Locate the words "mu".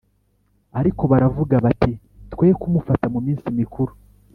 3.13-3.19